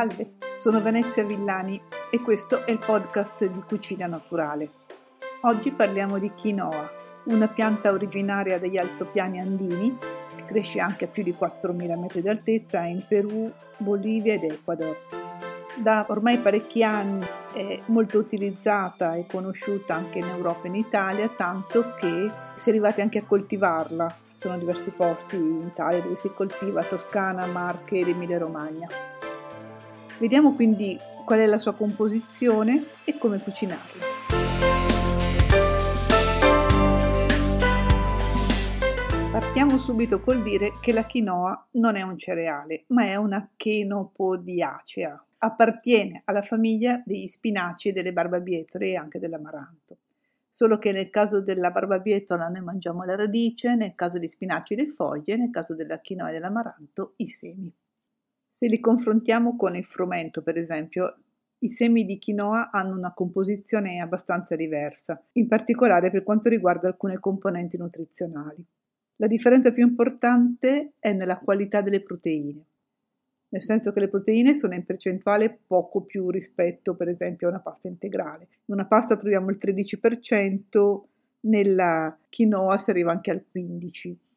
[0.00, 1.78] Salve, sono Venezia Villani
[2.10, 4.70] e questo è il podcast di Cucina Naturale.
[5.42, 6.90] Oggi parliamo di quinoa,
[7.24, 9.94] una pianta originaria degli altopiani andini
[10.36, 14.96] che cresce anche a più di 4.000 metri d'altezza in Perù, Bolivia ed Ecuador.
[15.76, 17.22] Da ormai parecchi anni
[17.52, 22.72] è molto utilizzata e conosciuta anche in Europa e in Italia, tanto che si è
[22.72, 24.16] arrivati anche a coltivarla.
[24.32, 28.88] Sono diversi posti in Italia dove si coltiva Toscana, Marche ed Emilia Romagna.
[30.20, 34.04] Vediamo quindi qual è la sua composizione e come cucinarla.
[39.32, 45.24] Partiamo subito col dire che la quinoa non è un cereale, ma è una chenopodiacea.
[45.38, 49.96] Appartiene alla famiglia degli spinaci delle barbabietole e anche dell'amaranto.
[50.50, 54.86] Solo che nel caso della barbabietola noi mangiamo la radice, nel caso degli spinaci le
[54.86, 57.72] foglie, nel caso della quinoa e dell'amaranto i semi.
[58.52, 61.18] Se li confrontiamo con il frumento, per esempio,
[61.58, 67.20] i semi di quinoa hanno una composizione abbastanza diversa, in particolare per quanto riguarda alcune
[67.20, 68.62] componenti nutrizionali.
[69.16, 72.64] La differenza più importante è nella qualità delle proteine,
[73.50, 77.60] nel senso che le proteine sono in percentuale poco più rispetto, per esempio, a una
[77.60, 78.48] pasta integrale.
[78.66, 81.00] In una pasta troviamo il 13%,
[81.42, 84.29] nella quinoa si arriva anche al 15%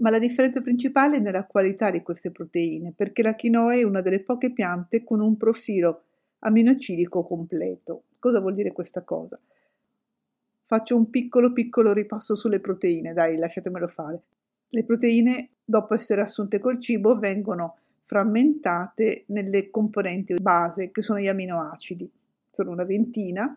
[0.00, 4.00] ma la differenza principale è nella qualità di queste proteine, perché la quinoa è una
[4.00, 6.02] delle poche piante con un profilo
[6.40, 8.04] aminoacidico completo.
[8.18, 9.38] Cosa vuol dire questa cosa?
[10.64, 14.22] Faccio un piccolo piccolo ripasso sulle proteine, dai, lasciatemelo fare.
[14.68, 21.28] Le proteine, dopo essere assunte col cibo, vengono frammentate nelle componenti base, che sono gli
[21.28, 22.10] aminoacidi.
[22.48, 23.56] Sono una ventina,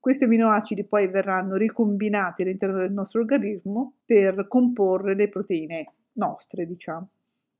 [0.00, 7.08] questi aminoacidi poi verranno ricombinati all'interno del nostro organismo per comporre le proteine nostre, diciamo,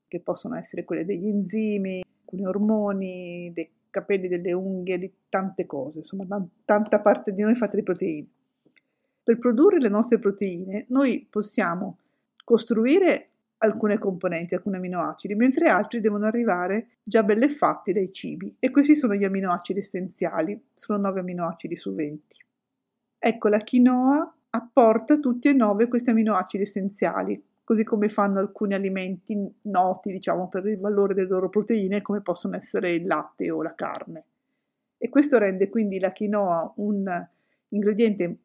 [0.07, 5.99] che possono essere quelle degli enzimi, alcuni ormoni, dei capelli delle unghie, di tante cose,
[5.99, 6.25] insomma,
[6.65, 8.27] tanta parte di noi è fatta di proteine.
[9.23, 11.97] Per produrre le nostre proteine noi possiamo
[12.43, 13.28] costruire
[13.59, 18.95] alcune componenti, alcuni aminoacidi, mentre altri devono arrivare già belle fatti dai cibi e questi
[18.95, 22.37] sono gli aminoacidi essenziali, sono 9 aminoacidi su 20.
[23.17, 29.37] Ecco, la quinoa apporta tutti e 9 questi aminoacidi essenziali, così come fanno alcuni alimenti
[29.63, 33.75] noti, diciamo, per il valore delle loro proteine, come possono essere il latte o la
[33.75, 34.23] carne.
[34.97, 37.27] E questo rende quindi la quinoa un
[37.69, 38.37] ingrediente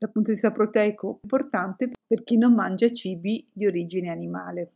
[0.00, 4.72] dal punto di vista proteico importante per chi non mangia cibi di origine animale.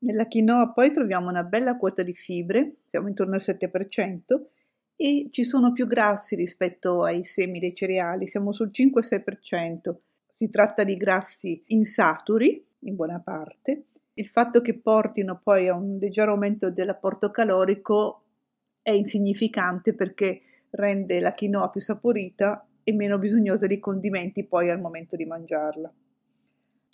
[0.00, 4.18] Nella quinoa poi troviamo una bella quota di fibre, siamo intorno al 7%,
[4.96, 9.96] e ci sono più grassi rispetto ai semi dei cereali, siamo sul 5-6%.
[10.28, 13.84] Si tratta di grassi insaturi, in buona parte.
[14.12, 18.24] Il fatto che portino poi a un leggero aumento dell'apporto calorico
[18.82, 24.80] è insignificante perché rende la quinoa più saporita e meno bisognosa di condimenti poi al
[24.80, 25.92] momento di mangiarla.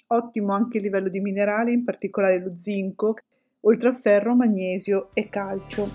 [0.08, 3.14] Ottimo anche il livello di minerali, in particolare lo zinco,
[3.60, 5.88] oltre a ferro, magnesio e calcio.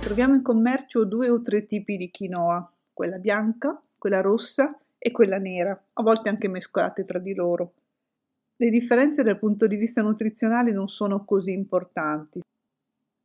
[0.00, 5.36] Troviamo in commercio due o tre tipi di quinoa, quella bianca, quella rossa e quella
[5.36, 7.74] nera, a volte anche mescolate tra di loro.
[8.56, 12.40] Le differenze dal punto di vista nutrizionale non sono così importanti.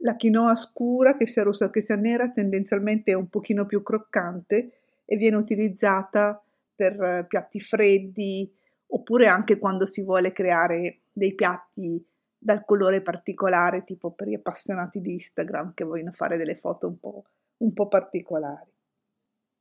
[0.02, 3.84] La quinoa scura, che sia rossa o che sia nera, tendenzialmente è un pochino più
[3.84, 4.72] croccante
[5.04, 6.42] e viene utilizzata
[6.74, 8.50] per eh, piatti freddi
[8.92, 12.04] oppure anche quando si vuole creare dei piatti
[12.38, 16.98] dal colore particolare, tipo per gli appassionati di Instagram che vogliono fare delle foto un
[16.98, 17.26] po',
[17.58, 18.72] un po particolari.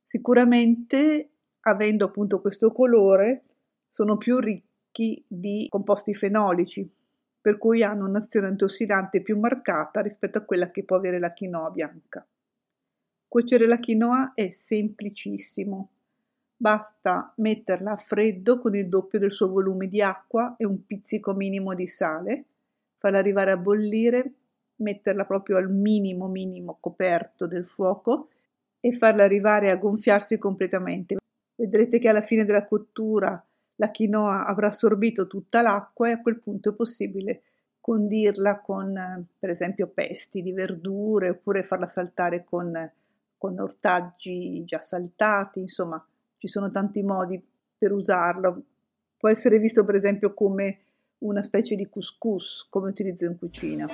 [0.05, 3.43] Sicuramente, avendo appunto questo colore,
[3.89, 6.89] sono più ricchi di composti fenolici,
[7.49, 11.71] per cui hanno un'azione antiossidante più marcata rispetto a quella che può avere la quinoa
[11.71, 12.23] bianca.
[13.27, 15.89] Cuocere la quinoa è semplicissimo.
[16.55, 21.33] Basta metterla a freddo con il doppio del suo volume di acqua e un pizzico
[21.33, 22.45] minimo di sale,
[22.99, 24.31] farla arrivare a bollire,
[24.75, 28.29] metterla proprio al minimo minimo coperto del fuoco
[28.79, 31.17] e farla arrivare a gonfiarsi completamente.
[31.55, 33.43] Vedrete che alla fine della cottura
[33.79, 37.41] la quinoa avrà assorbito tutta l'acqua e a quel punto è possibile
[37.79, 42.91] condirla con per esempio pesti di verdure oppure farla saltare con,
[43.37, 46.05] con ortaggi già saltati, insomma
[46.37, 47.41] ci sono tanti modi
[47.77, 48.63] per usarlo.
[49.17, 50.79] Può essere visto per esempio come
[51.19, 53.87] una specie di couscous come utilizzo in cucina.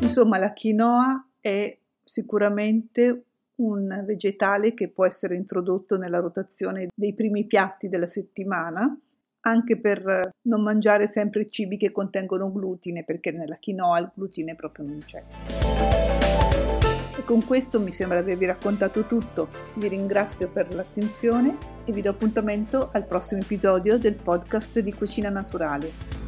[0.00, 3.24] Insomma, la quinoa è sicuramente
[3.56, 8.98] un vegetale che può essere introdotto nella rotazione dei primi piatti della settimana,
[9.42, 14.86] anche per non mangiare sempre cibi che contengono glutine, perché nella quinoa il glutine proprio
[14.86, 15.22] non c'è.
[17.16, 19.48] E con questo mi sembra di avervi raccontato tutto.
[19.74, 25.28] Vi ringrazio per l'attenzione e vi do appuntamento al prossimo episodio del podcast di Cucina
[25.28, 26.23] Naturale.